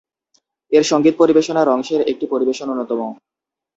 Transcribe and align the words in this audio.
এর 0.71 0.83
সঙ্গীত 0.83 1.15
পরিবেশনার 1.17 1.67
অংশের 1.67 2.01
একটি 2.11 2.25
পরিবেশন 2.27 2.67
অন্যতম। 2.69 2.99